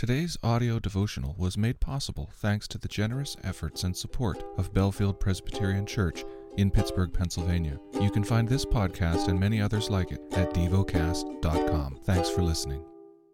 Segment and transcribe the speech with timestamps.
[0.00, 5.20] Today's audio devotional was made possible thanks to the generous efforts and support of Bellefield
[5.20, 6.24] Presbyterian Church
[6.56, 7.78] in Pittsburgh, Pennsylvania.
[8.00, 11.98] You can find this podcast and many others like it at devocast.com.
[12.04, 12.82] Thanks for listening.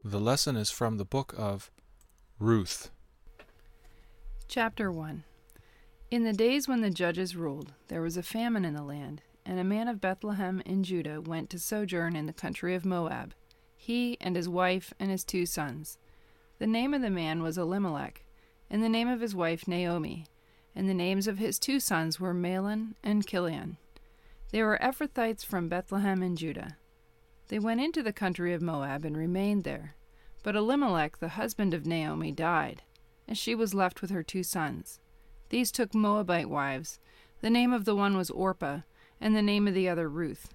[0.03, 1.71] The lesson is from the book of
[2.41, 2.91] Ruth.
[4.49, 5.23] Chapter 1
[6.11, 9.61] In the days when the judges ruled, there was a famine in the land, and
[9.61, 13.35] a man of Bethlehem in Judah went to sojourn in the country of Moab,
[13.77, 15.99] he and his wife and his two sons.
[16.59, 18.25] The name of the man was Elimelech,
[18.71, 20.27] and the name of his wife Naomi,
[20.75, 23.77] and the names of his two sons were Mahlon and Chilion.
[24.53, 26.79] They were Ephrathites from Bethlehem in Judah.
[27.49, 29.97] They went into the country of Moab and remained there.
[30.43, 32.83] But Elimelech, the husband of Naomi, died,
[33.29, 34.99] and she was left with her two sons.
[35.51, 36.99] These took Moabite wives.
[37.43, 38.81] The name of the one was Orpah,
[39.21, 40.55] and the name of the other Ruth.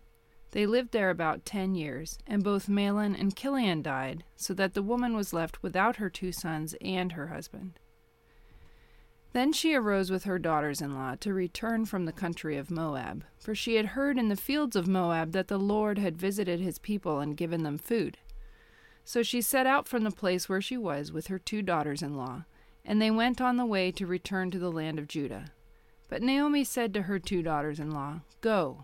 [0.51, 4.83] They lived there about ten years, and both Mahlon and Chilion died, so that the
[4.83, 7.79] woman was left without her two sons and her husband.
[9.33, 13.23] Then she arose with her daughters in law to return from the country of Moab,
[13.39, 16.79] for she had heard in the fields of Moab that the Lord had visited his
[16.79, 18.17] people and given them food.
[19.05, 22.17] So she set out from the place where she was with her two daughters in
[22.17, 22.43] law,
[22.83, 25.53] and they went on the way to return to the land of Judah.
[26.09, 28.83] But Naomi said to her two daughters in law, Go,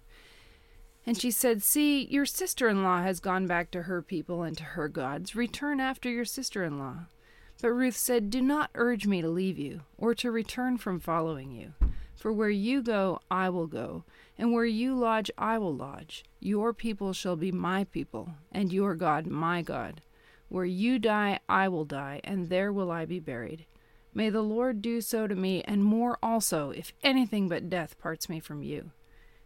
[1.05, 4.55] And she said, See, your sister in law has gone back to her people and
[4.57, 5.35] to her gods.
[5.35, 7.05] Return after your sister in law.
[7.61, 11.51] But Ruth said, Do not urge me to leave you, or to return from following
[11.51, 11.73] you.
[12.15, 14.03] For where you go, I will go,
[14.37, 16.23] and where you lodge, I will lodge.
[16.39, 20.01] Your people shall be my people, and your God my God.
[20.49, 23.65] Where you die, I will die, and there will I be buried.
[24.13, 28.29] May the Lord do so to me, and more also, if anything but death parts
[28.29, 28.91] me from you.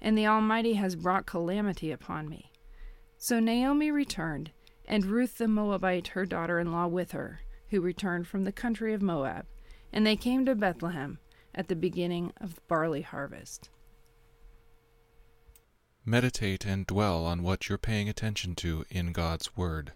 [0.00, 2.50] And the Almighty has brought calamity upon me.
[3.16, 4.50] So Naomi returned,
[4.86, 7.40] and Ruth the Moabite, her daughter in law, with her,
[7.70, 9.46] who returned from the country of Moab,
[9.92, 11.18] and they came to Bethlehem
[11.54, 13.70] at the beginning of the barley harvest.
[16.04, 19.92] Meditate and dwell on what you're paying attention to in God's Word.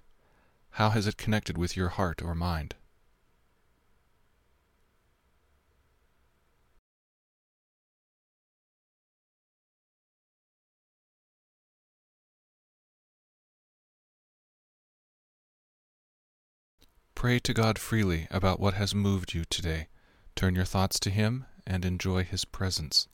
[0.71, 2.77] How has it connected with your heart or mind?
[17.19, 19.89] Pray to God freely about what has moved you today.
[20.37, 23.09] Turn your thoughts to Him and enjoy His presence.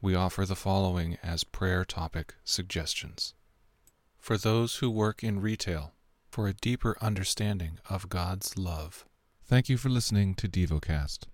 [0.00, 3.34] We offer the following as prayer topic suggestions.
[4.18, 5.92] For those who work in retail,
[6.30, 9.04] for a deeper understanding of God's love.
[9.44, 11.26] Thank you for listening to DevoCast.